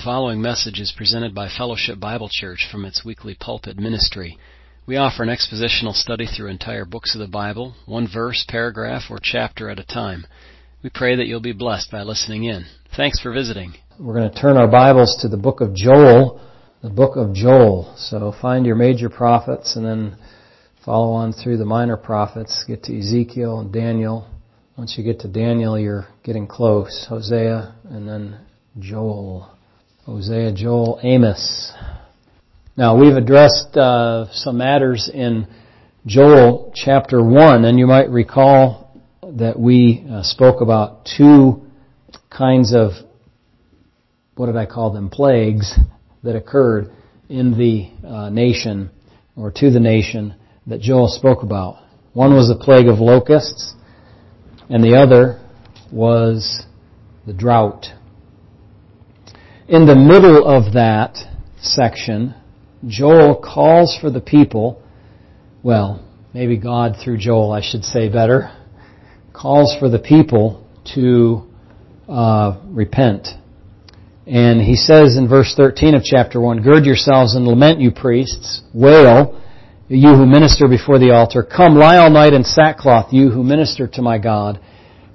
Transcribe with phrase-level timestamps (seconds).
[0.00, 4.38] The following message is presented by Fellowship Bible Church from its weekly pulpit ministry.
[4.86, 9.18] We offer an expositional study through entire books of the Bible, one verse, paragraph, or
[9.22, 10.26] chapter at a time.
[10.82, 12.64] We pray that you'll be blessed by listening in.
[12.96, 13.74] Thanks for visiting.
[13.98, 16.40] We're going to turn our Bibles to the book of Joel,
[16.82, 17.94] the book of Joel.
[17.98, 20.16] So find your major prophets and then
[20.82, 22.64] follow on through the minor prophets.
[22.66, 24.26] Get to Ezekiel and Daniel.
[24.78, 27.04] Once you get to Daniel, you're getting close.
[27.06, 28.40] Hosea and then
[28.78, 29.58] Joel.
[30.06, 31.72] Hosea, Joel, Amos.
[32.74, 35.46] Now we've addressed uh, some matters in
[36.06, 41.66] Joel chapter 1 and you might recall that we uh, spoke about two
[42.30, 42.92] kinds of,
[44.36, 45.78] what did I call them, plagues
[46.22, 46.90] that occurred
[47.28, 48.90] in the uh, nation
[49.36, 50.34] or to the nation
[50.66, 51.76] that Joel spoke about.
[52.14, 53.74] One was the plague of locusts
[54.70, 55.46] and the other
[55.92, 56.62] was
[57.26, 57.84] the drought
[59.70, 61.16] in the middle of that
[61.60, 62.34] section,
[62.88, 64.82] Joel calls for the people,
[65.62, 68.50] well, maybe God through Joel, I should say better,
[69.32, 71.46] calls for the people to
[72.08, 73.28] uh, repent.
[74.26, 78.62] And he says in verse 13 of chapter 1, Gird yourselves and lament, you priests.
[78.74, 79.40] Wail,
[79.86, 81.44] you who minister before the altar.
[81.44, 84.60] Come, lie all night in sackcloth, you who minister to my God.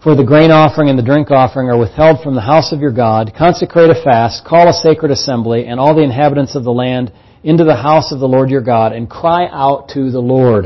[0.06, 2.92] For the grain offering and the drink offering are withheld from the house of your
[2.92, 3.34] God.
[3.36, 7.11] Consecrate a fast, call a sacred assembly, and all the inhabitants of the land
[7.44, 10.66] into the house of the Lord your God, and cry out to the Lord.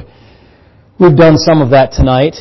[1.00, 2.36] We've done some of that tonight,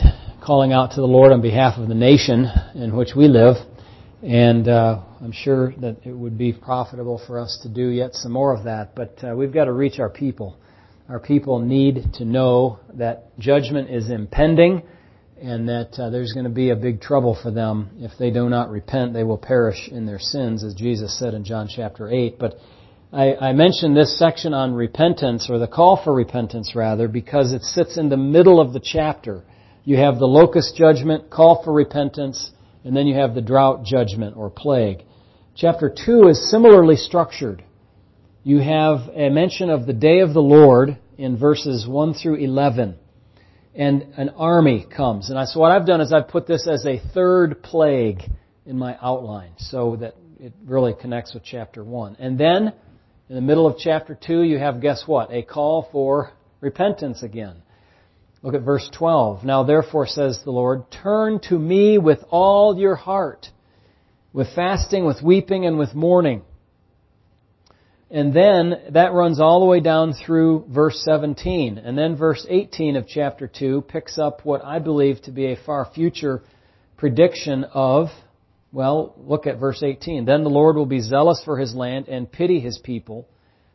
[0.45, 3.55] calling out to the Lord on behalf of the nation in which we live.
[4.25, 8.33] And uh, I'm sure that it would be profitable for us to do yet some
[8.33, 8.97] more of that.
[8.97, 10.57] But uh, we've got to reach our people.
[11.09, 14.83] Our people need to know that judgment is impending
[15.41, 18.49] and that uh, there's going to be a big trouble for them if they do
[18.49, 19.13] not repent.
[19.13, 22.39] They will perish in their sins, as Jesus said in John chapter 8.
[22.39, 22.57] But
[23.13, 27.63] I, I mentioned this section on repentance, or the call for repentance rather, because it
[27.63, 29.45] sits in the middle of the chapter.
[29.85, 32.51] You have the locust judgment, call for repentance,
[32.85, 35.05] and then you have the drought judgment or plague.
[35.57, 37.65] Chapter 2 is similarly structured.
[38.43, 42.97] You have a mention of the day of the Lord in verses 1 through 11
[43.75, 45.31] and an army comes.
[45.31, 48.23] And I, so what I've done is I've put this as a third plague
[48.67, 52.17] in my outline so that it really connects with chapter 1.
[52.19, 52.73] And then,
[53.29, 55.33] in the middle of chapter 2, you have, guess what?
[55.33, 57.63] A call for repentance again.
[58.43, 59.45] Look at verse 12.
[59.45, 63.47] Now therefore says the Lord, turn to me with all your heart,
[64.33, 66.43] with fasting, with weeping, and with mourning.
[68.11, 71.77] And then that runs all the way down through verse 17.
[71.77, 75.57] And then verse 18 of chapter 2 picks up what I believe to be a
[75.67, 76.43] far future
[76.97, 78.09] prediction of,
[78.73, 80.25] well, look at verse 18.
[80.25, 83.29] Then the Lord will be zealous for his land and pity his people.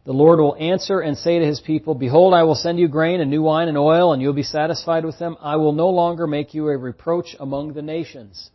[0.05, 3.21] The Lord will answer and say to his people, Behold, I will send you grain
[3.21, 5.37] and new wine and oil, and you'll be satisfied with them.
[5.41, 8.49] I will no longer make you a reproach among the nations.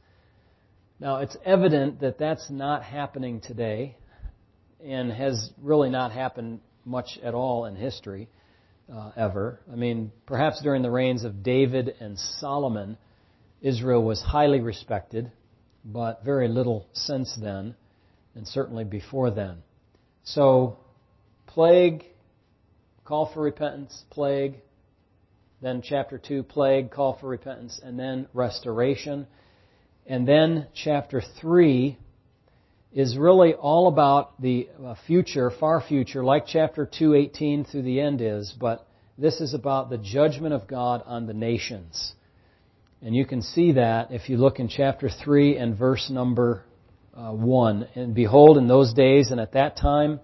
[1.00, 3.96] Now, it's evident that that's not happening today
[4.84, 8.28] and has really not happened much at all in history
[8.92, 9.60] uh, ever.
[9.70, 12.96] I mean, perhaps during the reigns of David and Solomon,
[13.60, 15.30] Israel was highly respected,
[15.84, 17.74] but very little since then,
[18.34, 19.58] and certainly before then.
[20.24, 20.78] So,
[21.46, 22.04] plague,
[23.04, 24.56] call for repentance, plague,
[25.60, 29.26] then chapter 2, plague, call for repentance, and then restoration.
[30.06, 31.98] And then chapter 3,
[32.98, 38.20] is really all about the uh, future, far future, like chapter 2:18 through the end
[38.20, 42.14] is, but this is about the judgment of God on the nations.
[43.00, 46.64] And you can see that if you look in chapter 3 and verse number
[47.16, 47.86] uh, 1.
[47.94, 50.18] And behold, in those days and at that time,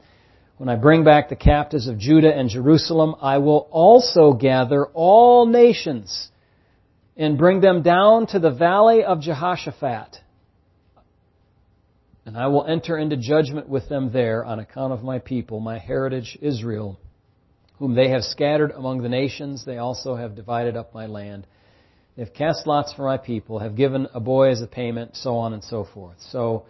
[0.57, 5.47] when I bring back the captives of Judah and Jerusalem, I will also gather all
[5.47, 6.29] nations
[7.17, 10.24] and bring them down to the valley of Jehoshaphat
[12.27, 15.79] and I will enter into judgment with them there on account of my people, my
[15.79, 16.99] heritage Israel,
[17.79, 19.65] whom they have scattered among the nations.
[19.65, 21.47] They also have divided up my land.
[22.17, 25.37] They have cast lots for my people, have given a boy as a payment, so
[25.37, 26.17] on and so forth.
[26.31, 26.65] So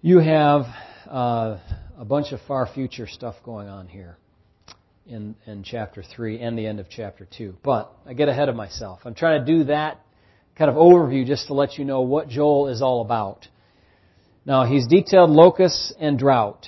[0.00, 0.62] you have
[1.08, 1.58] uh,
[1.98, 4.16] a bunch of far future stuff going on here
[5.06, 7.56] in, in chapter 3 and the end of chapter 2.
[7.62, 9.00] But I get ahead of myself.
[9.04, 10.00] I'm trying to do that
[10.56, 13.46] kind of overview just to let you know what Joel is all about.
[14.44, 16.66] Now, he's detailed locusts and drought.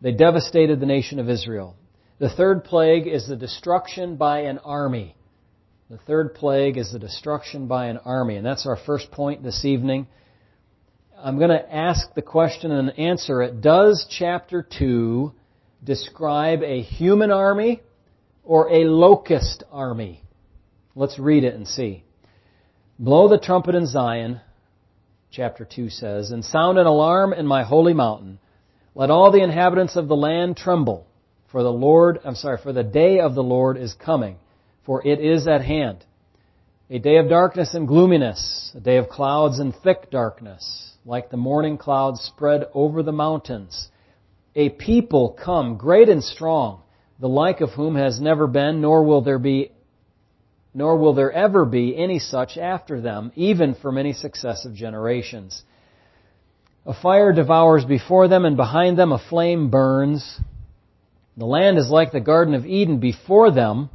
[0.00, 1.76] They devastated the nation of Israel.
[2.18, 5.14] The third plague is the destruction by an army.
[5.90, 8.36] The third plague is the destruction by an army.
[8.36, 10.06] And that's our first point this evening.
[11.18, 13.60] I'm going to ask the question and answer it.
[13.60, 15.32] Does chapter 2
[15.84, 17.82] describe a human army
[18.42, 20.22] or a locust army?
[20.94, 22.04] Let's read it and see.
[22.98, 24.40] Blow the trumpet in Zion,
[25.30, 28.38] chapter 2 says, and sound an alarm in my holy mountain.
[28.94, 31.06] Let all the inhabitants of the land tremble,
[31.50, 34.36] for the Lord, I'm sorry, for the day of the Lord is coming,
[34.84, 36.04] for it is at hand.
[36.88, 41.36] A day of darkness and gloominess, a day of clouds and thick darkness, like the
[41.36, 43.88] morning clouds spread over the mountains.
[44.54, 46.82] A people come, great and strong,
[47.18, 49.72] the like of whom has never been, nor will there be
[50.76, 55.62] nor will there ever be any such after them, even for many successive generations.
[56.84, 60.38] A fire devours before them, and behind them a flame burns.
[61.38, 63.88] The land is like the Garden of Eden before them,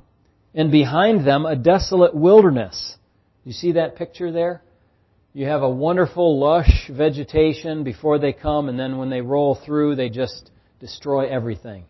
[0.55, 2.97] and behind them a desolate wilderness.
[3.45, 4.63] You see that picture there?
[5.33, 9.97] You have a wonderful, lush vegetation before they come, and then when they roll through,
[9.97, 10.49] they just
[10.79, 11.85] destroy everything.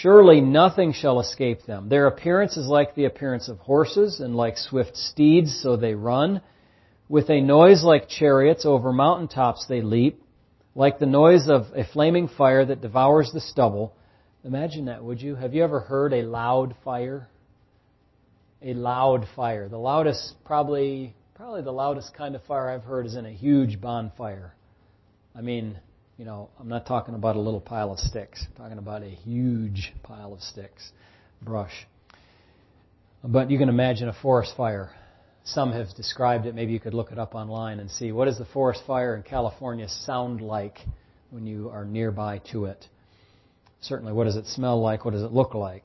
[0.00, 1.88] Surely nothing shall escape them.
[1.88, 6.40] Their appearance is like the appearance of horses, and like swift steeds, so they run.
[7.08, 10.22] With a noise like chariots, over mountain tops they leap,
[10.74, 13.94] like the noise of a flaming fire that devours the stubble.
[14.44, 15.34] Imagine that, would you?
[15.34, 17.28] Have you ever heard a loud fire?
[18.62, 19.68] A loud fire.
[19.68, 23.78] The loudest, probably, probably the loudest kind of fire I've heard is in a huge
[23.78, 24.54] bonfire.
[25.34, 25.78] I mean,
[26.18, 28.44] you know, I'm not talking about a little pile of sticks.
[28.48, 30.92] I'm talking about a huge pile of sticks,
[31.40, 31.86] brush.
[33.24, 34.90] But you can imagine a forest fire.
[35.44, 36.54] Some have described it.
[36.54, 39.22] Maybe you could look it up online and see what does the forest fire in
[39.22, 40.78] California sound like
[41.30, 42.86] when you are nearby to it.
[43.80, 45.04] Certainly, what does it smell like?
[45.04, 45.84] What does it look like?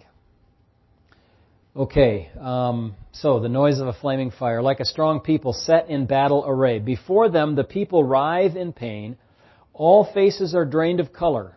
[1.76, 6.08] Okay, um, so the noise of a flaming fire, like a strong people set in
[6.08, 6.80] battle array.
[6.80, 9.16] Before them, the people writhe in pain
[9.78, 11.56] all faces are drained of color.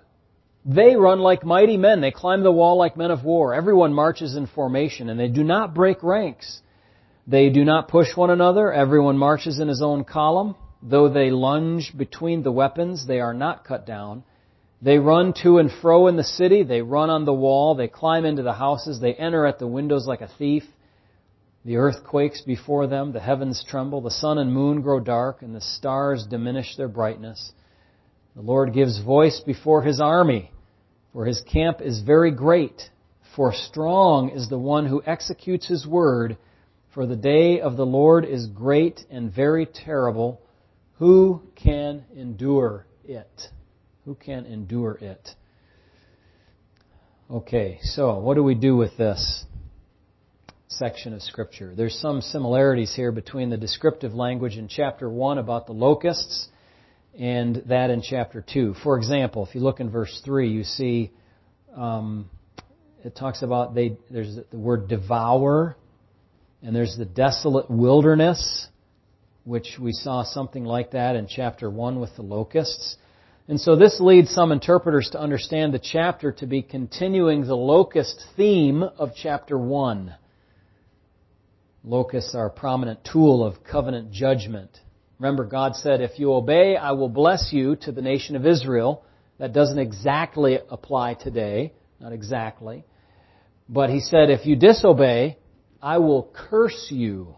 [0.64, 2.02] They run like mighty men.
[2.02, 3.54] They climb the wall like men of war.
[3.54, 6.60] Everyone marches in formation, and they do not break ranks.
[7.26, 8.72] They do not push one another.
[8.72, 10.54] Everyone marches in his own column.
[10.82, 14.22] Though they lunge between the weapons, they are not cut down.
[14.82, 16.62] They run to and fro in the city.
[16.62, 17.74] They run on the wall.
[17.74, 19.00] They climb into the houses.
[19.00, 20.64] They enter at the windows like a thief.
[21.64, 23.12] The earth quakes before them.
[23.12, 24.00] The heavens tremble.
[24.02, 27.52] The sun and moon grow dark, and the stars diminish their brightness.
[28.40, 30.50] The Lord gives voice before his army,
[31.12, 32.88] for his camp is very great.
[33.36, 36.38] For strong is the one who executes his word,
[36.94, 40.40] for the day of the Lord is great and very terrible.
[40.96, 43.28] Who can endure it?
[44.06, 45.28] Who can endure it?
[47.30, 49.44] Okay, so what do we do with this
[50.68, 51.74] section of Scripture?
[51.76, 56.48] There's some similarities here between the descriptive language in chapter 1 about the locusts
[57.20, 58.76] and that in chapter 2.
[58.82, 61.12] For example, if you look in verse 3, you see
[61.76, 62.30] um,
[63.04, 65.76] it talks about they, there's the word devour,
[66.62, 68.68] and there's the desolate wilderness,
[69.44, 72.96] which we saw something like that in chapter 1 with the locusts.
[73.48, 78.24] And so this leads some interpreters to understand the chapter to be continuing the locust
[78.34, 80.14] theme of chapter 1.
[81.84, 84.70] Locusts are a prominent tool of covenant judgment
[85.20, 89.04] Remember, God said, if you obey, I will bless you to the nation of Israel.
[89.38, 91.74] That doesn't exactly apply today.
[92.00, 92.84] Not exactly.
[93.68, 95.36] But He said, if you disobey,
[95.82, 97.36] I will curse you.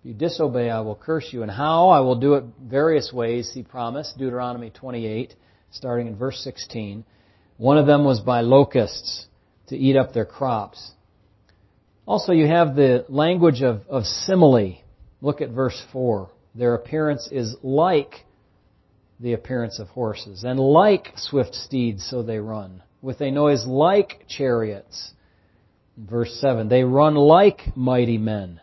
[0.00, 1.40] If you disobey, I will curse you.
[1.40, 1.88] And how?
[1.88, 4.18] I will do it various ways, He promised.
[4.18, 5.34] Deuteronomy 28,
[5.70, 7.02] starting in verse 16.
[7.56, 9.26] One of them was by locusts
[9.68, 10.92] to eat up their crops.
[12.04, 14.74] Also, you have the language of, of simile.
[15.22, 16.28] Look at verse 4.
[16.54, 18.26] Their appearance is like
[19.20, 24.24] the appearance of horses, and like swift steeds, so they run, with a noise like
[24.28, 25.12] chariots.
[25.96, 28.60] Verse 7 They run like mighty men.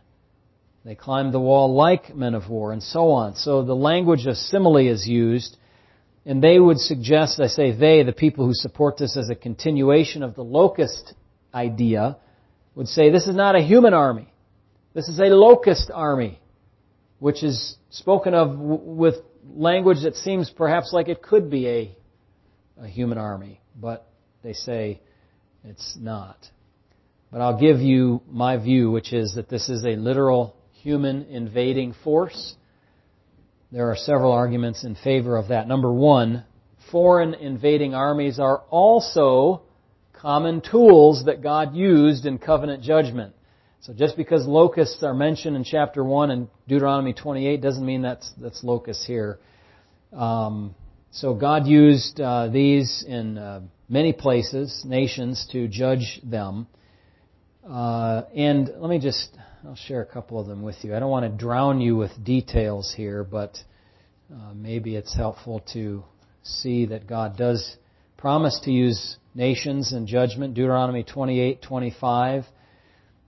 [0.86, 3.36] They climb the wall like men of war, and so on.
[3.36, 5.58] So the language of simile is used,
[6.26, 10.24] and they would suggest, I say they, the people who support this as a continuation
[10.24, 11.14] of the locust
[11.54, 12.18] idea,
[12.76, 14.28] would say this is not a human army.
[14.94, 16.40] This is a locust army
[17.20, 19.16] which is spoken of with
[19.56, 21.98] language that seems perhaps like it could be a,
[22.82, 24.08] a human army, but
[24.44, 25.02] they say
[25.64, 26.38] it's not.
[27.32, 31.94] But I'll give you my view, which is that this is a literal human invading
[32.04, 32.56] force.
[33.72, 35.68] There are several arguments in favor of that.
[35.68, 36.46] Number one,
[36.92, 39.62] foreign invading armies are also
[40.14, 43.36] common tools that God used in covenant judgment.
[43.82, 48.30] So just because locusts are mentioned in chapter 1 and Deuteronomy 28 doesn't mean that's,
[48.38, 49.40] that's locusts here.
[50.12, 50.76] Um,
[51.12, 56.68] so God used uh, these in uh, many places, nations, to judge them.
[57.66, 59.30] Uh, and let me just,
[59.66, 60.94] I'll share a couple of them with you.
[60.94, 63.58] I don't want to drown you with details here, but
[64.30, 66.04] uh, maybe it's helpful to
[66.44, 67.78] see that God does
[68.18, 70.54] promise to use nations in judgment.
[70.54, 72.46] Deuteronomy 28:25.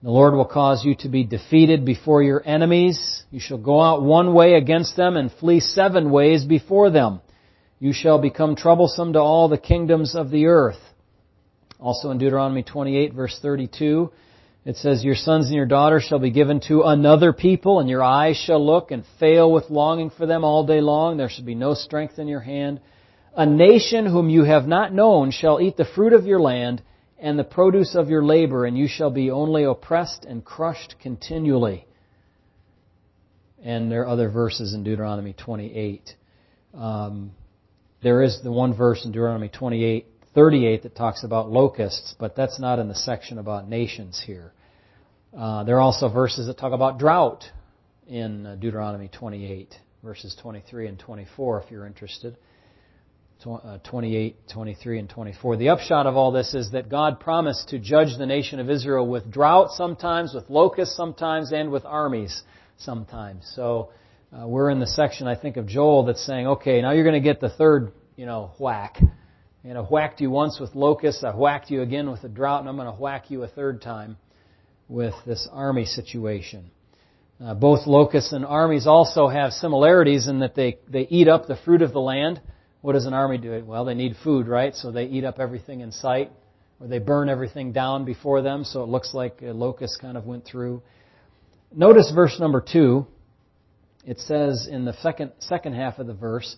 [0.04, 3.24] The Lord will cause you to be defeated before your enemies.
[3.30, 7.22] You shall go out one way against them and flee seven ways before them.
[7.80, 10.80] You shall become troublesome to all the kingdoms of the earth.
[11.80, 14.12] Also in Deuteronomy 28 verse 32,
[14.66, 18.04] it says, Your sons and your daughters shall be given to another people, and your
[18.04, 21.18] eyes shall look and fail with longing for them all day long.
[21.18, 22.80] There shall be no strength in your hand.
[23.36, 26.82] A nation whom you have not known shall eat the fruit of your land,
[27.22, 31.86] and the produce of your labor, and you shall be only oppressed and crushed continually.
[33.64, 36.16] And there are other verses in Deuteronomy 28.
[36.74, 37.32] Um,
[38.02, 42.60] there is the one verse in Deuteronomy 28, 38 that talks about locusts, but that's
[42.60, 44.52] not in the section about nations here.
[45.38, 47.44] Uh, there are also verses that talk about drought
[48.08, 52.36] in uh, Deuteronomy 28, verses 23 and 24, if you're interested.
[53.44, 55.58] Uh, 28, 23, and 24.
[55.58, 59.08] The upshot of all this is that God promised to judge the nation of Israel
[59.08, 62.44] with drought sometimes, with locusts sometimes, and with armies
[62.78, 63.52] sometimes.
[63.56, 63.90] So
[64.32, 67.20] uh, we're in the section, I think, of Joel that's saying, okay, now you're going
[67.20, 69.00] to get the third, you know, whack.
[69.64, 72.70] You know, whacked you once with locusts, I whacked you again with a drought, and
[72.70, 74.18] I'm going to whack you a third time
[74.88, 76.70] with this army situation.
[77.44, 81.58] Uh, both locusts and armies also have similarities in that they, they eat up the
[81.66, 82.40] fruit of the land.
[82.82, 83.64] What does an army do?
[83.66, 84.76] Well, they need food, right?
[84.76, 86.32] So they eat up everything in sight,
[86.80, 90.26] or they burn everything down before them, so it looks like a locust kind of
[90.26, 90.82] went through.
[91.74, 93.06] Notice verse number two.
[94.04, 96.58] It says in the second second half of the verse,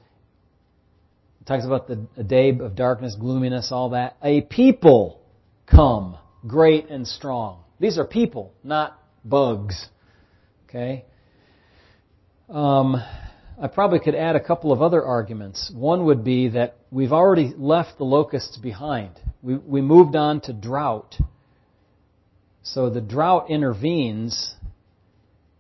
[1.42, 4.16] it talks about the a day of darkness, gloominess, all that.
[4.24, 5.20] A people
[5.68, 7.60] come, great and strong.
[7.80, 9.88] These are people, not bugs.
[10.70, 11.04] Okay.
[12.50, 12.96] Um,
[13.64, 15.72] I probably could add a couple of other arguments.
[15.74, 19.12] One would be that we've already left the locusts behind.
[19.42, 21.16] We, we moved on to drought.
[22.64, 24.54] So the drought intervenes,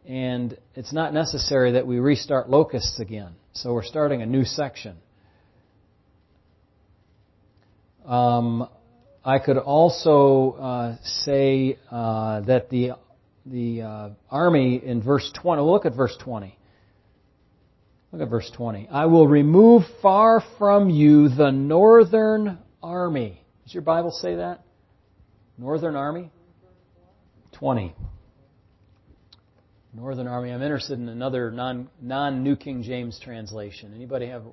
[0.05, 3.36] and it's not necessary that we restart locusts again.
[3.53, 4.98] So we're starting a new section.
[8.05, 8.67] Um,
[9.24, 12.98] I could also uh, say uh, that the
[13.45, 15.62] the uh, army in verse 20.
[15.62, 16.57] look at verse 20.
[18.13, 18.89] Look at verse 20.
[18.91, 23.41] I will remove far from you the northern army.
[23.63, 24.62] Does your Bible say that?
[25.58, 26.32] Northern army?
[27.53, 27.96] 20.
[29.96, 30.51] Northern army.
[30.51, 33.93] I'm interested in another non, non New King James translation.
[33.96, 34.43] Anybody have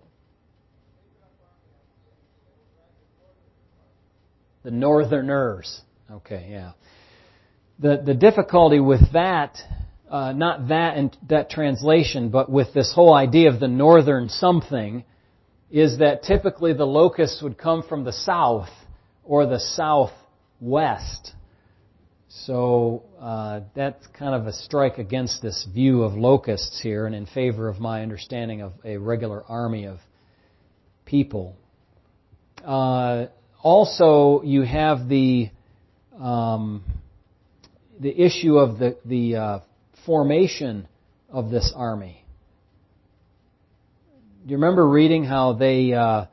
[4.62, 5.82] the northerners?
[6.10, 6.72] Okay, yeah.
[7.78, 9.58] The the difficulty with that
[10.10, 15.04] uh, not that and that translation, but with this whole idea of the northern something,
[15.70, 18.68] is that typically the locusts would come from the south
[19.22, 21.32] or the southwest.
[22.28, 27.26] So uh, that's kind of a strike against this view of locusts here, and in
[27.26, 29.98] favor of my understanding of a regular army of
[31.04, 31.56] people.
[32.64, 33.26] Uh,
[33.62, 35.50] also, you have the
[36.18, 36.84] um,
[37.98, 39.58] the issue of the the uh,
[40.06, 40.88] formation
[41.28, 42.24] of this army.
[44.44, 46.26] Do you remember reading how they uh,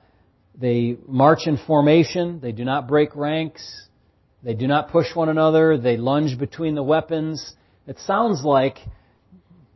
[0.59, 2.39] they march in formation?
[2.39, 3.87] They do not break ranks.
[4.43, 5.77] They do not push one another.
[5.77, 7.53] They lunge between the weapons.
[7.85, 8.77] It sounds like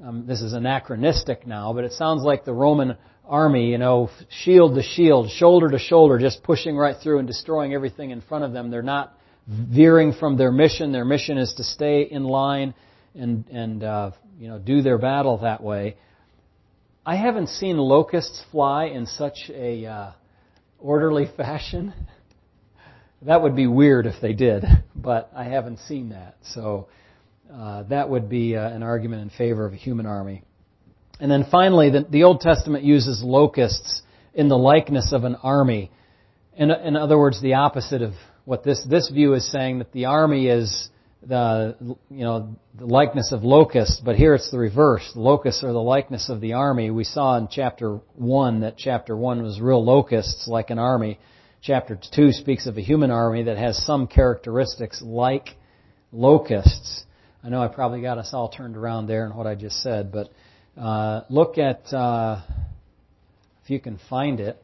[0.03, 4.75] um, this is anachronistic now, but it sounds like the Roman army, you know, shield
[4.75, 8.53] to shield, shoulder to shoulder, just pushing right through and destroying everything in front of
[8.53, 8.71] them.
[8.71, 9.17] They're not
[9.47, 10.91] veering from their mission.
[10.91, 12.73] Their mission is to stay in line
[13.15, 15.97] and and uh, you know do their battle that way.
[17.05, 20.11] I haven't seen locusts fly in such a uh,
[20.79, 21.93] orderly fashion.
[23.23, 24.63] that would be weird if they did,
[24.95, 26.37] but I haven't seen that.
[26.53, 26.87] So
[27.51, 30.43] uh, that would be uh, an argument in favor of a human army.
[31.19, 34.01] And then finally, the, the Old Testament uses locusts
[34.33, 35.91] in the likeness of an army.
[36.55, 38.13] In, in other words, the opposite of
[38.45, 40.89] what this this view is saying that the army is
[41.23, 41.75] the
[42.09, 45.09] you know the likeness of locusts, but here it's the reverse.
[45.13, 46.89] The locusts are the likeness of the army.
[46.89, 51.19] We saw in chapter one that chapter one was real locusts like an army.
[51.61, 55.49] Chapter two speaks of a human army that has some characteristics like
[56.11, 57.03] locusts.
[57.43, 60.11] I know I probably got us all turned around there in what I just said,
[60.11, 60.29] but
[60.79, 62.41] uh, look at uh,
[63.63, 64.61] if you can find it.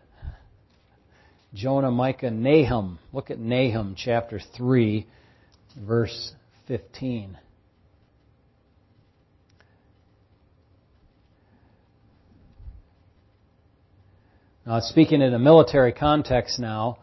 [1.54, 3.00] Jonah, Micah, Nahum.
[3.14, 5.08] Look at Nahum chapter 3,
[5.80, 6.34] verse
[6.68, 7.38] 15.
[14.66, 16.98] Now, speaking in a military context now,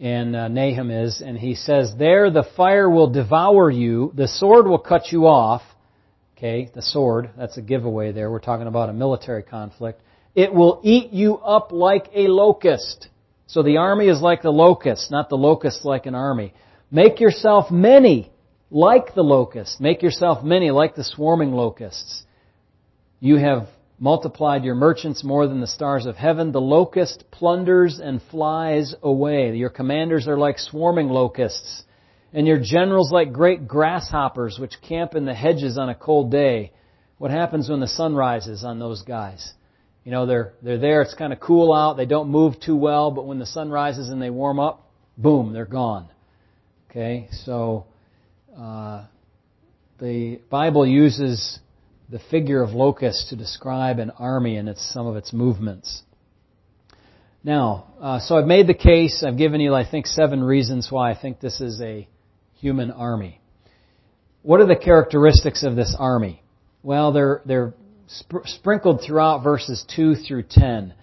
[0.00, 4.66] and uh, Nahum is, and he says, There the fire will devour you, the sword
[4.66, 5.62] will cut you off.
[6.36, 8.30] Okay, the sword, that's a giveaway there.
[8.30, 10.00] We're talking about a military conflict.
[10.34, 13.08] It will eat you up like a locust.
[13.46, 16.54] So the army is like the locust, not the locust like an army.
[16.90, 18.31] Make yourself many
[18.72, 19.80] like the locust.
[19.80, 22.24] Make yourself many like the swarming locusts.
[23.20, 26.50] You have multiplied your merchants more than the stars of heaven.
[26.50, 29.54] The locust plunders and flies away.
[29.54, 31.84] Your commanders are like swarming locusts,
[32.32, 36.72] and your generals like great grasshoppers which camp in the hedges on a cold day.
[37.18, 39.52] What happens when the sun rises on those guys?
[40.02, 43.12] You know, they're, they're there, it's kind of cool out, they don't move too well,
[43.12, 46.08] but when the sun rises and they warm up, boom, they're gone.
[46.90, 47.86] Okay, so,
[48.58, 49.06] uh,
[49.98, 51.58] the Bible uses
[52.08, 56.02] the figure of locust to describe an army and its, some of its movements.
[57.44, 59.24] Now, uh, so I've made the case.
[59.26, 62.06] I've given you, I think, seven reasons why I think this is a
[62.54, 63.40] human army.
[64.42, 66.42] What are the characteristics of this army?
[66.82, 67.74] Well, they're they're
[68.10, 70.94] sp- sprinkled throughout verses two through ten,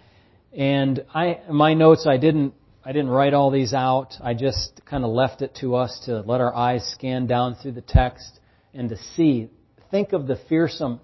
[0.56, 2.54] and I my notes I didn't
[2.84, 4.14] I didn't write all these out.
[4.22, 7.74] I just kind of left it to us to let our eyes scan down through
[7.74, 8.40] the text
[8.74, 9.50] and to see
[9.92, 11.02] think of the fearsome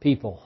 [0.00, 0.42] people.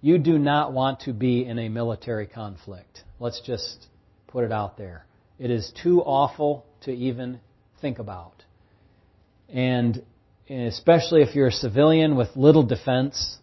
[0.00, 3.02] You do not want to be in a military conflict.
[3.18, 3.86] Let's just
[4.28, 5.06] put it out there.
[5.38, 7.40] It is too awful to even
[7.80, 8.44] think about.
[9.48, 10.04] And
[10.48, 13.38] especially if you're a civilian with little defense,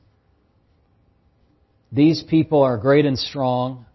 [1.92, 3.86] these people are great and strong.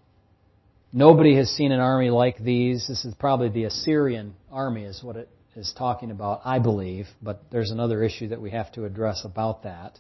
[0.93, 2.87] Nobody has seen an army like these.
[2.89, 7.43] This is probably the Assyrian army, is what it is talking about, I believe, but
[7.51, 9.99] there's another issue that we have to address about that.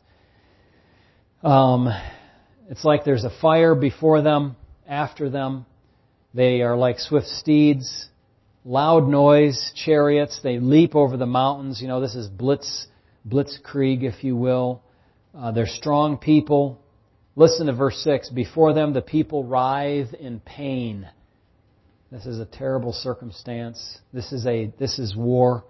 [1.47, 1.89] Um,
[2.71, 4.57] it's like there's a fire before them,
[4.89, 5.67] after them.
[6.33, 8.09] They are like swift steeds,
[8.65, 10.41] loud noise, chariots.
[10.43, 11.83] They leap over the mountains.
[11.83, 12.87] You know, this is blitz,
[13.29, 14.83] blitzkrieg, if you will.
[15.37, 16.81] Uh, they're strong people.
[17.39, 18.31] Listen to verse 6.
[18.31, 21.09] Before them, the people writhe in pain.
[22.11, 23.99] This is a terrible circumstance.
[24.13, 25.65] This is a this is war.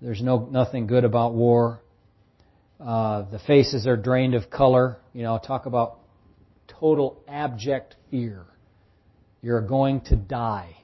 [0.00, 1.80] There's no nothing good about war.
[2.78, 4.96] Uh, the faces are drained of color.
[5.12, 5.98] You know, talk about
[6.68, 8.44] total abject fear.
[9.40, 10.76] You're going to die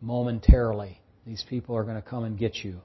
[0.00, 1.02] momentarily.
[1.26, 2.80] These people are going to come and get you.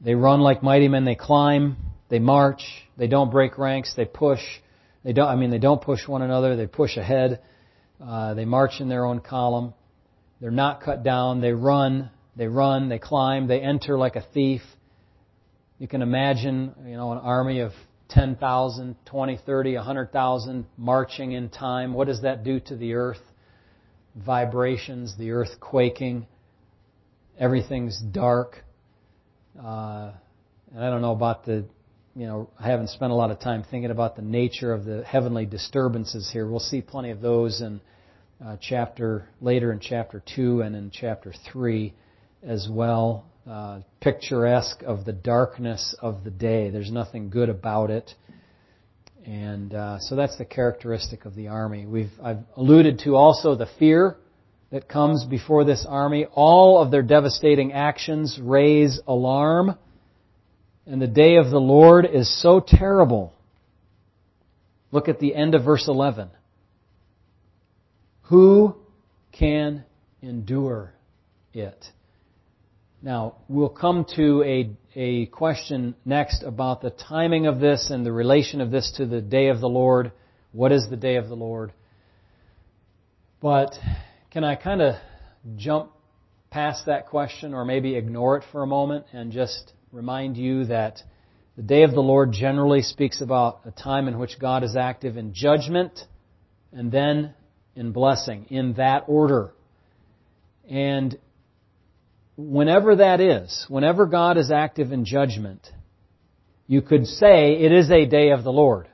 [0.00, 1.04] They run like mighty men.
[1.04, 1.78] They climb.
[2.10, 2.62] They march.
[2.96, 3.94] They don't break ranks.
[3.96, 4.38] They push.
[5.02, 5.28] They don't.
[5.28, 6.56] I mean, they don't push one another.
[6.56, 7.40] They push ahead.
[8.04, 9.74] Uh, they march in their own column.
[10.40, 11.40] They're not cut down.
[11.40, 12.10] They run.
[12.36, 12.88] They run.
[12.88, 13.46] They climb.
[13.46, 14.62] They enter like a thief.
[15.78, 17.72] You can imagine, you know, an army of
[18.10, 21.94] 10,000, 20, 30, 100,000 marching in time.
[21.94, 23.20] What does that do to the earth?
[24.14, 26.26] Vibrations, the earth quaking.
[27.38, 28.62] Everything's dark.
[29.58, 30.12] Uh,
[30.74, 31.64] and I don't know about the,
[32.20, 35.02] you know, I haven't spent a lot of time thinking about the nature of the
[35.04, 36.46] heavenly disturbances here.
[36.46, 37.80] We'll see plenty of those in
[38.44, 41.94] uh, chapter later in chapter two and in chapter three
[42.42, 43.24] as well.
[43.48, 46.68] Uh, picturesque of the darkness of the day.
[46.68, 48.12] There's nothing good about it,
[49.24, 51.86] and uh, so that's the characteristic of the army.
[51.86, 54.18] We've I've alluded to also the fear
[54.70, 56.26] that comes before this army.
[56.30, 59.78] All of their devastating actions raise alarm,
[60.90, 63.32] and the day of the Lord is so terrible.
[64.90, 66.30] Look at the end of verse 11.
[68.22, 68.74] Who
[69.30, 69.84] can
[70.20, 70.92] endure
[71.54, 71.86] it?
[73.02, 78.10] Now, we'll come to a, a question next about the timing of this and the
[78.10, 80.10] relation of this to the day of the Lord.
[80.50, 81.72] What is the day of the Lord?
[83.40, 83.78] But
[84.32, 84.96] can I kind of
[85.54, 85.92] jump
[86.50, 91.02] past that question or maybe ignore it for a moment and just remind you that
[91.56, 95.16] the day of the Lord generally speaks about a time in which God is active
[95.16, 95.98] in judgment
[96.72, 97.34] and then
[97.74, 99.50] in blessing, in that order.
[100.68, 101.18] And
[102.36, 105.66] whenever that is, whenever God is active in judgment,
[106.68, 108.88] you could say it is a day of the Lord.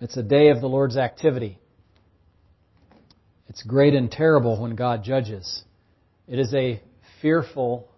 [0.00, 1.58] It's a day of the Lord's activity.
[3.48, 5.64] It's great and terrible when God judges.
[6.28, 6.80] It is a
[7.20, 7.88] fearful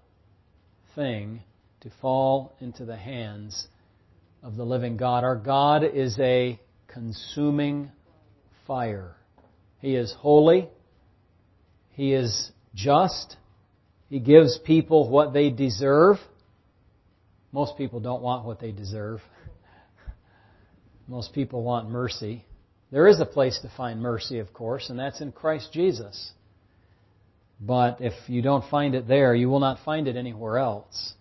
[0.99, 1.41] thing
[1.81, 3.69] to fall into the hands
[4.43, 5.23] of the living God.
[5.23, 7.93] Our God is a consuming
[8.67, 9.15] fire.
[9.81, 10.69] He is holy.
[11.91, 13.37] He is just.
[14.09, 16.17] He gives people what they deserve.
[17.53, 19.21] Most people don't want what they deserve.
[21.07, 22.45] Most people want mercy.
[22.91, 26.33] There is a place to find mercy, of course, and that's in Christ Jesus.
[27.61, 31.15] But if you don't find it there, you will not find it anywhere else.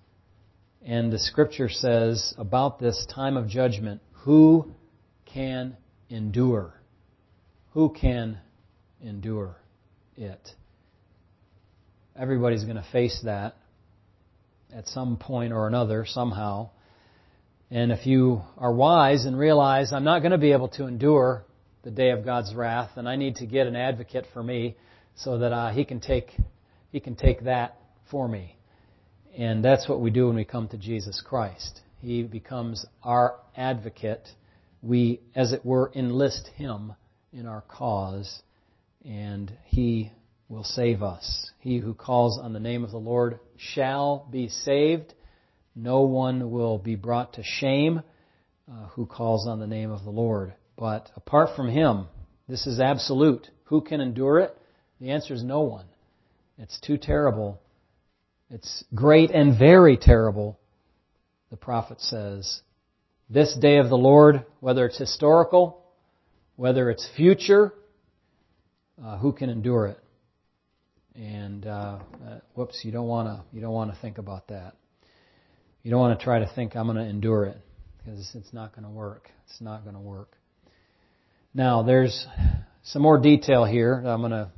[0.86, 4.71] And the scripture says about this time of judgment, who
[5.26, 5.76] can
[6.10, 6.73] endure?
[7.73, 8.38] Who can
[9.04, 9.56] endure
[10.15, 10.50] it?
[12.15, 13.56] Everybody's going to face that
[14.73, 16.69] at some point or another, somehow.
[17.69, 21.43] And if you are wise and realize I'm not going to be able to endure
[21.84, 24.76] the day of God's wrath, and I need to get an advocate for me
[25.17, 26.32] so that uh, he can take
[26.91, 27.77] he can take that
[28.10, 28.58] for me.
[29.38, 31.82] And that's what we do when we come to Jesus Christ.
[31.99, 34.27] He becomes our advocate.
[34.82, 36.93] We, as it were, enlist him
[37.34, 38.41] in our cause,
[39.06, 40.12] and he
[40.49, 41.51] will save us.
[41.60, 45.13] He who calls on the name of the Lord shall be saved.
[45.75, 48.01] No one will be brought to shame
[48.71, 50.53] uh, who calls on the name of the Lord.
[50.77, 52.08] But apart from him,
[52.47, 53.47] this is absolute.
[53.65, 54.58] Who can endure it?
[54.99, 55.86] The answer is no one.
[56.57, 57.60] It's too terrible.
[58.49, 60.60] It's great and very terrible,
[61.51, 62.62] the prophet says.
[63.29, 65.83] This day of the Lord, whether it's historical,
[66.55, 67.73] whether it's future,
[69.03, 69.99] uh, who can endure it?
[71.15, 74.75] And uh, uh, whoops, you don't want to you don't want to think about that.
[75.83, 77.57] You don't want to try to think I'm going to endure it
[77.97, 79.29] because it's not going to work.
[79.45, 80.38] It's not going to work.
[81.53, 82.25] Now there's
[82.83, 84.51] some more detail here I'm going to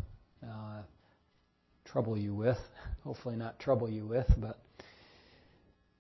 [1.92, 2.58] trouble you with.
[3.04, 4.60] Hopefully not trouble you with, but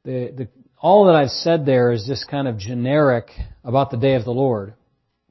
[0.03, 0.47] the, the,
[0.77, 3.29] all that I've said there is just kind of generic
[3.63, 4.73] about the day of the Lord.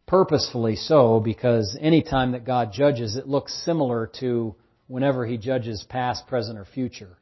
[0.06, 4.54] Purposefully so, because any time that God judges, it looks similar to
[4.86, 7.18] whenever He judges past, present, or future.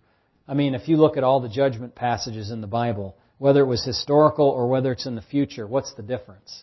[0.48, 3.66] I mean, if you look at all the judgment passages in the Bible, whether it
[3.66, 6.62] was historical or whether it's in the future, what's the difference?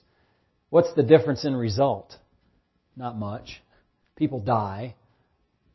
[0.69, 2.15] What's the difference in result?
[2.95, 3.61] Not much.
[4.15, 4.95] People die.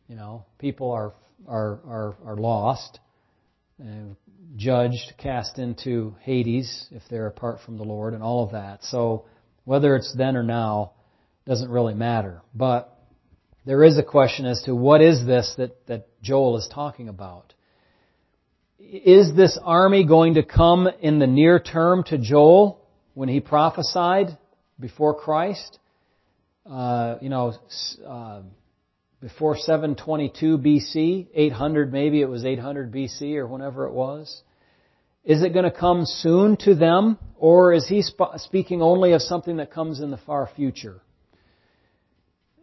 [0.09, 1.13] You know, people are
[1.47, 2.99] are are, are lost,
[3.81, 4.15] uh,
[4.57, 8.83] judged, cast into Hades if they're apart from the Lord, and all of that.
[8.85, 9.27] So
[9.65, 10.93] whether it's then or now
[11.47, 12.41] doesn't really matter.
[12.55, 12.95] But
[13.67, 17.53] there is a question as to what is this that, that Joel is talking about.
[18.79, 24.39] Is this army going to come in the near term to Joel when he prophesied
[24.81, 25.79] before Christ?
[26.65, 27.53] Uh, you know,
[28.07, 28.41] uh,
[29.21, 34.43] before 722 BC, 800 maybe it was 800 BC or whenever it was.
[35.25, 39.23] Is it going to come soon to them, or is he sp- speaking only of
[39.23, 41.01] something that comes in the far future?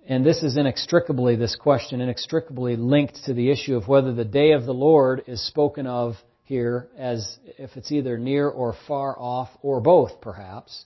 [0.07, 4.51] And this is inextricably, this question, inextricably linked to the issue of whether the day
[4.51, 9.49] of the Lord is spoken of here as if it's either near or far off,
[9.61, 10.85] or both perhaps.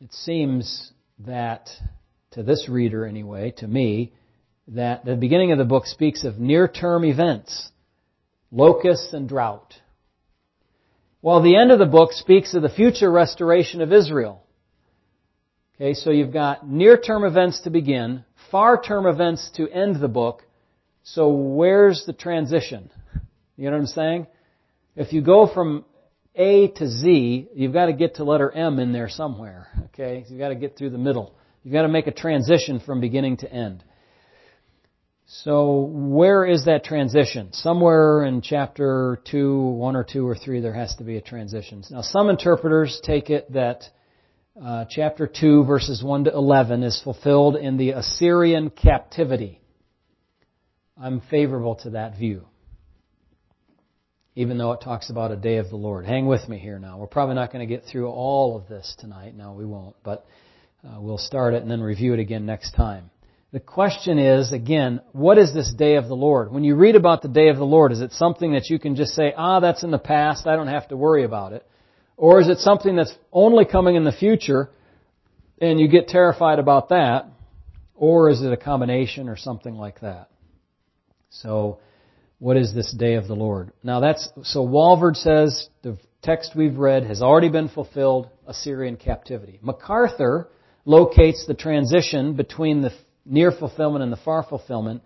[0.00, 1.68] It seems that,
[2.32, 4.12] to this reader anyway, to me,
[4.68, 7.70] that the beginning of the book speaks of near-term events,
[8.50, 9.74] locusts and drought.
[11.20, 14.44] While the end of the book speaks of the future restoration of Israel.
[15.76, 20.44] Okay, so you've got near-term events to begin, far-term events to end the book.
[21.02, 22.90] So where's the transition?
[23.56, 24.26] You know what I'm saying?
[24.96, 25.84] If you go from
[26.34, 29.68] A to Z, you've got to get to letter M in there somewhere.
[29.86, 31.34] Okay, you've got to get through the middle.
[31.62, 33.82] You've got to make a transition from beginning to end.
[35.30, 37.52] So where is that transition?
[37.52, 41.84] Somewhere in chapter 2, 1 or 2 or 3, there has to be a transition.
[41.90, 43.84] Now some interpreters take it that
[44.60, 49.60] uh, chapter 2, verses 1 to 11 is fulfilled in the Assyrian captivity.
[50.98, 52.46] I'm favorable to that view.
[54.34, 56.06] Even though it talks about a day of the Lord.
[56.06, 56.96] Hang with me here now.
[56.96, 59.36] We're probably not going to get through all of this tonight.
[59.36, 59.94] No, we won't.
[60.02, 60.24] But
[60.82, 63.10] uh, we'll start it and then review it again next time.
[63.50, 66.52] The question is, again, what is this day of the Lord?
[66.52, 68.94] When you read about the day of the Lord, is it something that you can
[68.94, 71.66] just say, ah, that's in the past, I don't have to worry about it?
[72.18, 74.70] Or is it something that's only coming in the future,
[75.62, 77.24] and you get terrified about that?
[77.94, 80.28] Or is it a combination or something like that?
[81.30, 81.80] So,
[82.38, 83.72] what is this day of the Lord?
[83.82, 89.58] Now that's, so Walvoord says the text we've read has already been fulfilled, Assyrian captivity.
[89.62, 90.48] MacArthur
[90.84, 92.92] locates the transition between the
[93.24, 95.02] near fulfillment and the far fulfillment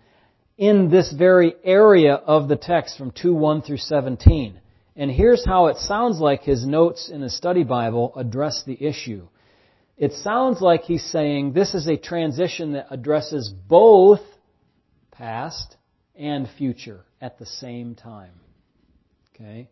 [0.57, 4.59] in this very area of the text from 2 1 through 17.
[4.95, 9.27] And here's how it sounds like his notes in the study Bible address the issue.
[9.97, 14.21] It sounds like he's saying this is a transition that addresses both
[15.11, 15.75] past
[16.15, 18.33] and future at the same time.
[19.33, 19.69] Okay?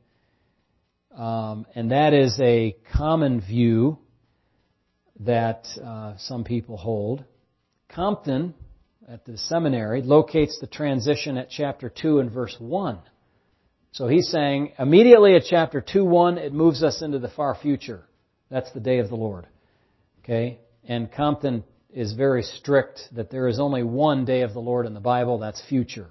[1.15, 3.99] Um, and that is a common view
[5.19, 7.23] that uh, some people hold.
[7.93, 8.54] Compton,
[9.08, 12.99] at the seminary, locates the transition at chapter 2 and verse 1.
[13.91, 18.04] So he's saying immediately at chapter 2 1, it moves us into the far future.
[18.49, 19.47] That's the day of the Lord.
[20.23, 20.60] Okay?
[20.88, 24.93] And Compton is very strict that there is only one day of the Lord in
[24.93, 26.08] the Bible, that's future.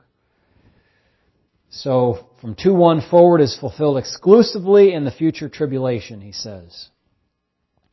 [1.70, 6.88] So from 2-1 forward is fulfilled exclusively in the future tribulation, he says.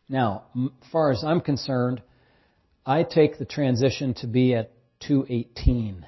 [0.10, 2.02] Now, as far as I'm concerned,
[2.88, 4.72] I take the transition to be at
[5.02, 6.06] 218.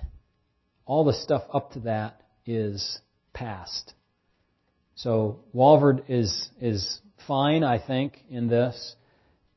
[0.86, 3.00] All the stuff up to that is
[3.34, 3.94] past.
[4.96, 8.96] So Walvoord is is fine, I think, in this.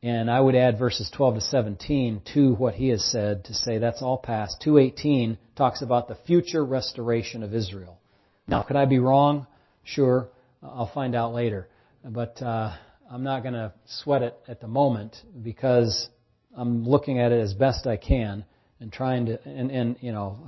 [0.02, 3.78] And I would add verses 12 to 17 to what he has said to say
[3.78, 4.60] that's all past.
[4.64, 8.00] 218 talks about the future restoration of Israel.
[8.48, 9.46] Now, could I be wrong?
[9.84, 10.28] Sure.
[10.60, 11.68] I'll find out later.
[12.04, 12.72] But uh,
[13.08, 16.08] I'm not going to sweat it at the moment because
[16.56, 18.44] I'm looking at it as best I can
[18.80, 20.38] and trying to, and, and you know,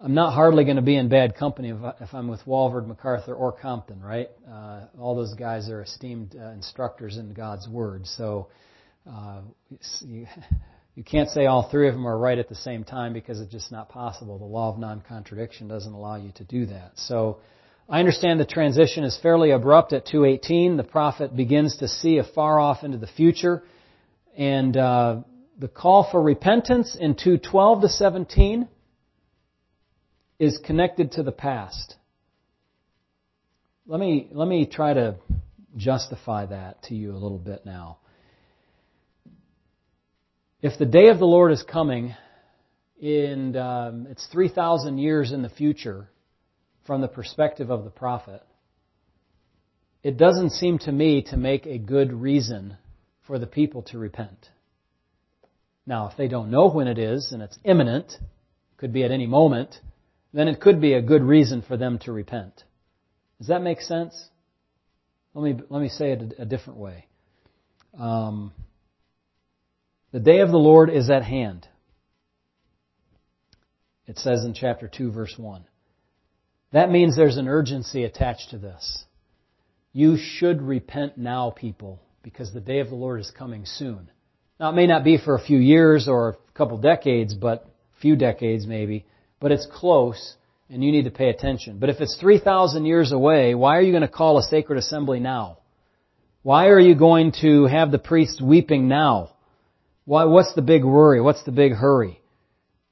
[0.00, 2.86] I'm not hardly going to be in bad company if, I, if I'm with Walvoord,
[2.86, 4.28] MacArthur, or Compton, right?
[4.50, 8.06] Uh, all those guys are esteemed uh, instructors in God's Word.
[8.06, 8.48] So
[9.10, 9.42] uh,
[10.00, 10.26] you,
[10.94, 13.52] you can't say all three of them are right at the same time because it's
[13.52, 14.38] just not possible.
[14.38, 16.92] The law of non-contradiction doesn't allow you to do that.
[16.96, 17.38] So
[17.88, 20.76] I understand the transition is fairly abrupt at 218.
[20.76, 23.62] The prophet begins to see afar off into the future.
[24.36, 25.22] And uh,
[25.60, 28.66] the call for repentance in 212 to 17
[30.38, 31.96] is connected to the past.
[33.86, 35.16] Let me, let me try to
[35.76, 37.98] justify that to you a little bit now.
[40.62, 42.14] If the day of the Lord is coming,
[43.02, 46.08] and um, it's 3,000 years in the future
[46.86, 48.42] from the perspective of the prophet,
[50.02, 52.78] it doesn't seem to me to make a good reason
[53.26, 54.48] for the people to repent.
[55.86, 58.12] Now, if they don't know when it is and it's imminent,
[58.76, 59.76] could be at any moment,
[60.32, 62.64] then it could be a good reason for them to repent.
[63.38, 64.28] Does that make sense?
[65.34, 67.06] Let me let me say it a, different way.
[67.98, 68.52] Um,
[70.12, 71.68] the day of the Lord is at hand.
[74.06, 75.64] It says in chapter 2, verse 1.
[76.72, 79.04] That means there's an urgency attached to this.
[79.92, 84.10] You should repent now, people, because the day of the Lord is coming soon.
[84.60, 87.64] Now, it may not be for a few years or a couple decades, but
[87.96, 89.06] a few decades maybe,
[89.40, 90.36] but it's close
[90.68, 91.78] and you need to pay attention.
[91.78, 95.18] But if it's 3,000 years away, why are you going to call a sacred assembly
[95.18, 95.60] now?
[96.42, 99.30] Why are you going to have the priests weeping now?
[100.04, 101.22] Why, what's the big worry?
[101.22, 102.20] What's the big hurry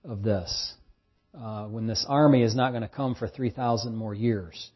[0.05, 0.73] of this?
[1.39, 4.71] Uh, when this army is not going to come for 3,000 more years.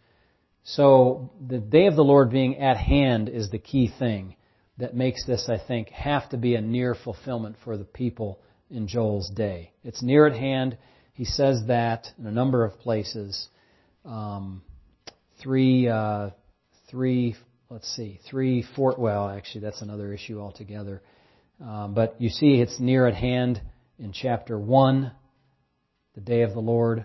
[0.63, 4.37] So the day of the Lord being at hand is the key thing
[4.79, 8.89] that makes this, I think, have to be a near fulfillment for the people in
[8.89, 9.73] Joel's day.
[9.85, 10.79] It's near at hand.
[11.13, 13.49] He says that in a number of places.
[14.05, 14.63] Um,
[15.41, 16.31] three, uh,
[16.91, 17.37] three,
[17.69, 21.03] let's see, three, four, well, actually, that's another issue altogether.
[21.61, 23.61] Um, but you see, it's near at hand
[23.99, 25.13] in chapter 1,
[26.15, 27.05] the day of the Lord.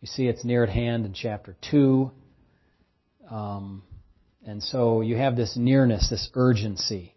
[0.00, 2.10] You see, it's near at hand in chapter 2.
[3.30, 3.82] Um,
[4.46, 7.14] and so you have this nearness, this urgency.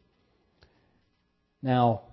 [1.61, 2.03] Now,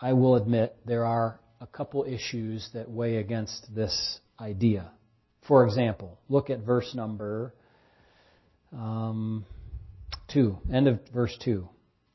[0.00, 4.90] I will admit there are a couple issues that weigh against this idea.
[5.46, 7.52] For example, look at verse number
[8.72, 9.44] um,
[10.28, 11.68] 2, end of verse 2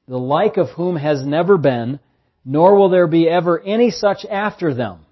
[0.07, 1.99] the like of whom has never been,
[2.43, 5.05] nor will there be ever any such after them.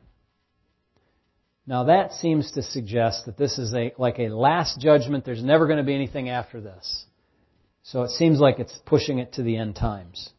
[1.72, 5.24] Now that seems to suggest that this is a, like a last judgment.
[5.24, 7.06] There's never going to be anything after this.
[7.84, 10.32] So it seems like it's pushing it to the end times.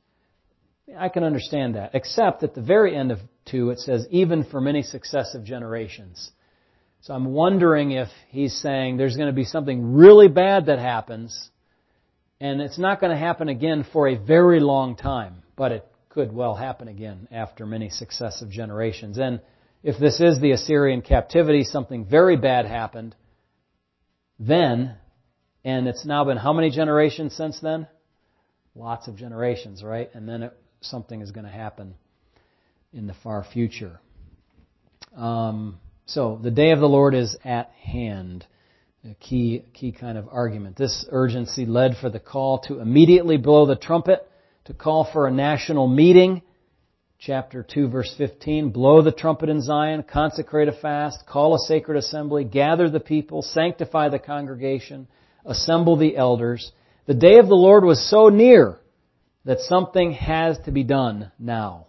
[0.94, 1.92] I can understand that.
[1.94, 6.30] Except at the very end of 2 it says, even for many successive generations.
[7.00, 11.48] So I'm wondering if he's saying there's going to be something really bad that happens
[12.42, 16.30] and it's not going to happen again for a very long time, but it could
[16.30, 19.16] well happen again after many successive generations.
[19.16, 19.40] And
[19.82, 23.14] if this is the Assyrian captivity, something very bad happened,
[24.38, 24.96] then,
[25.64, 27.86] and it's now been how many generations since then?
[28.74, 30.10] Lots of generations, right?
[30.14, 31.94] And then it, something is going to happen
[32.92, 34.00] in the far future.
[35.16, 38.46] Um, so the day of the Lord is at hand
[39.04, 40.76] a key, key kind of argument.
[40.76, 44.28] This urgency led for the call to immediately blow the trumpet
[44.66, 46.42] to call for a national meeting.
[47.24, 51.96] Chapter 2 verse 15, blow the trumpet in Zion, consecrate a fast, call a sacred
[51.96, 55.06] assembly, gather the people, sanctify the congregation,
[55.46, 56.72] assemble the elders.
[57.06, 58.80] The day of the Lord was so near
[59.44, 61.86] that something has to be done now.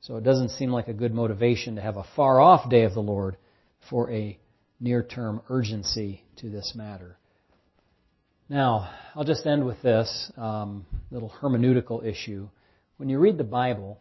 [0.00, 2.94] So it doesn't seem like a good motivation to have a far off day of
[2.94, 3.36] the Lord
[3.90, 4.38] for a
[4.78, 7.18] near term urgency to this matter.
[8.48, 12.48] Now, I'll just end with this um, little hermeneutical issue.
[12.96, 13.98] When you read the Bible,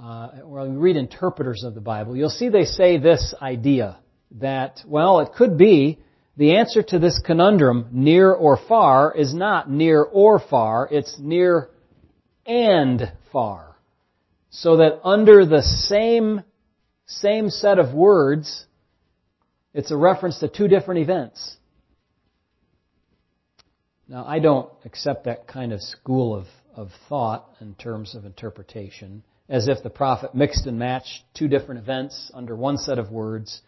[0.00, 3.98] uh, or read interpreters of the Bible, you'll see they say this idea
[4.32, 5.98] that, well, it could be
[6.36, 11.70] the answer to this conundrum, near or far, is not near or far, it's near
[12.44, 13.76] and far.
[14.50, 16.42] So that under the same,
[17.06, 18.66] same set of words,
[19.72, 21.56] it's a reference to two different events.
[24.08, 29.24] Now, I don't accept that kind of school of, of thought in terms of interpretation,
[29.48, 33.62] as if the prophet mixed and matched two different events under one set of words.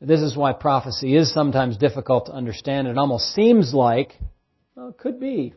[0.00, 2.88] This is why prophecy is sometimes difficult to understand.
[2.88, 4.18] It almost seems like,
[4.74, 5.54] well, it could be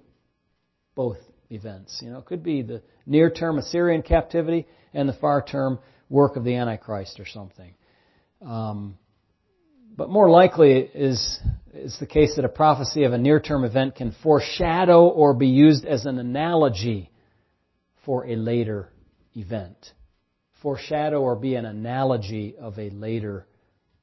[0.95, 1.17] both
[1.49, 1.99] events.
[2.03, 5.79] You know, it could be the near term Assyrian captivity and the far term
[6.09, 7.73] work of the Antichrist or something.
[8.41, 8.97] Um,
[9.97, 11.39] but more likely is,
[11.73, 15.85] is the case that a prophecy of a near-term event can foreshadow or be used
[15.85, 17.11] as an analogy
[18.05, 18.89] for a later
[19.35, 19.93] event.
[20.61, 23.45] Foreshadow or be an analogy of a later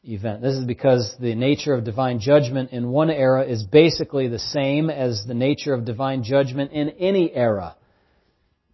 [0.04, 0.42] event.
[0.42, 4.90] This is because the nature of divine judgment in one era is basically the same
[4.90, 7.76] as the nature of divine judgment in any era.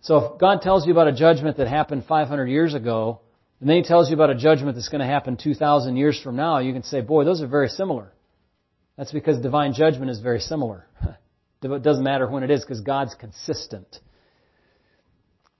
[0.00, 3.20] So if God tells you about a judgment that happened 500 years ago,
[3.60, 6.36] and then he tells you about a judgment that's going to happen 2,000 years from
[6.36, 8.12] now, you can say, boy, those are very similar.
[8.96, 10.86] That's because divine judgment is very similar.
[11.60, 13.98] It doesn't matter when it is because God's consistent.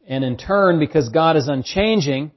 [0.09, 2.33] And in turn, because God is unchanging,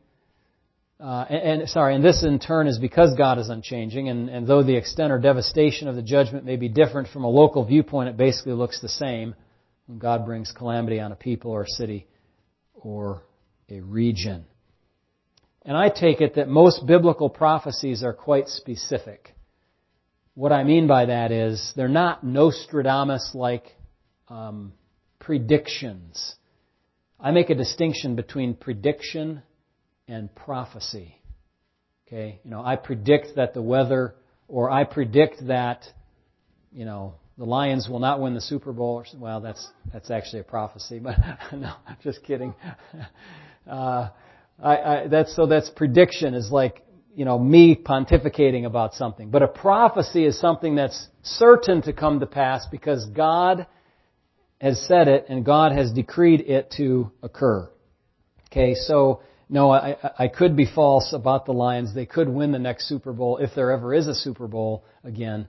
[1.00, 4.46] uh, and, and, sorry, and this in turn is because God is unchanging, and, and
[4.46, 8.10] though the extent or devastation of the judgment may be different from a local viewpoint,
[8.10, 9.34] it basically looks the same
[9.88, 12.08] when God brings calamity on a people or a city
[12.76, 13.24] or
[13.70, 14.46] a region.
[15.64, 19.34] And I take it that most biblical prophecies are quite specific.
[20.34, 23.66] What I mean by that is they're not Nostradamus like
[24.28, 24.74] um,
[25.20, 26.36] predictions.
[27.22, 29.44] I make a distinction between prediction
[30.08, 31.16] and prophecy.
[32.08, 34.16] Okay, you know, I predict that the weather,
[34.48, 35.86] or I predict that,
[36.74, 38.96] you know, the Lions will not win the Super Bowl.
[38.96, 41.16] Or, well, that's that's actually a prophecy, but
[41.54, 42.54] no, just kidding.
[43.70, 44.10] Uh,
[44.60, 46.84] I, I, that's so that's prediction is like
[47.16, 49.30] you know me pontificating about something.
[49.30, 53.68] But a prophecy is something that's certain to come to pass because God
[54.62, 57.68] has said it and God has decreed it to occur.
[58.52, 61.96] Okay, so no, I, I could be false about the Lions.
[61.96, 65.48] They could win the next Super Bowl if there ever is a Super Bowl again.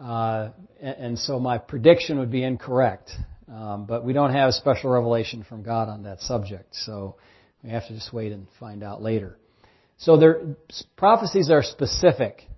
[0.00, 0.48] Uh,
[0.80, 3.10] and, and so my prediction would be incorrect.
[3.52, 6.74] Um, but we don't have special revelation from God on that subject.
[6.74, 7.16] So
[7.62, 9.36] we have to just wait and find out later.
[9.98, 10.56] So their
[10.96, 12.48] prophecies are specific,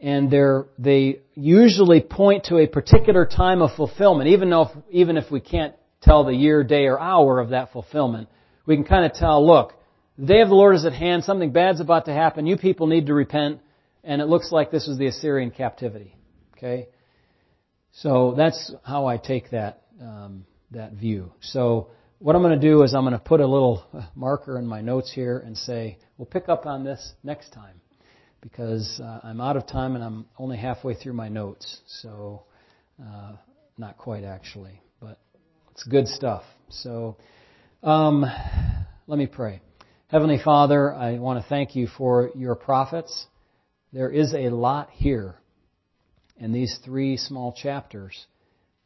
[0.00, 4.28] and they're, they usually point to a particular time of fulfillment.
[4.28, 7.72] Even though, if, even if we can't tell the year, day, or hour of that
[7.72, 8.28] fulfillment,
[8.66, 9.46] we can kind of tell.
[9.46, 9.72] Look,
[10.18, 11.24] the day of the Lord is at hand.
[11.24, 12.46] Something bad's about to happen.
[12.46, 13.60] You people need to repent.
[14.02, 16.14] And it looks like this was the Assyrian captivity.
[16.56, 16.88] Okay,
[17.92, 21.32] so that's how I take that um, that view.
[21.40, 24.66] So what I'm going to do is I'm going to put a little marker in
[24.66, 27.80] my notes here and say, we'll pick up on this next time
[28.44, 31.80] because uh, I'm out of time and I'm only halfway through my notes.
[32.02, 32.44] So,
[33.02, 33.32] uh,
[33.78, 35.18] not quite actually, but
[35.72, 36.44] it's good stuff.
[36.68, 37.16] So,
[37.82, 38.24] um,
[39.06, 39.62] let me pray.
[40.08, 43.26] Heavenly Father, I want to thank you for your prophets.
[43.94, 45.36] There is a lot here
[46.36, 48.26] in these three small chapters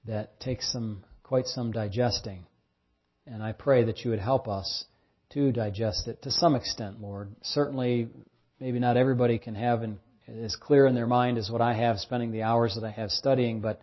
[0.06, 2.46] that takes some quite some digesting.
[3.26, 4.84] And I pray that you would help us
[5.30, 7.34] to digest it to some extent, Lord.
[7.42, 8.08] Certainly,
[8.60, 9.98] maybe not everybody can have and
[10.28, 13.10] as clear in their mind as what I have spending the hours that I have
[13.10, 13.80] studying, but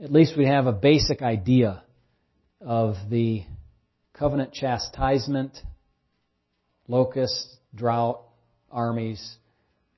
[0.00, 1.82] at least we have a basic idea
[2.60, 3.42] of the
[4.12, 5.58] covenant chastisement,
[6.86, 8.22] locusts, drought,
[8.70, 9.36] armies,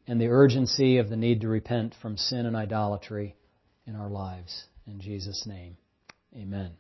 [0.07, 3.37] and the urgency of the need to repent from sin and idolatry
[3.87, 4.65] in our lives.
[4.87, 5.77] In Jesus' name,
[6.35, 6.73] amen.